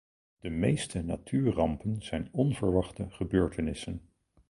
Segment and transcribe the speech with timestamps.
[0.39, 4.01] De meeste natuurrampen zijn onverwachte gebeurtenissen.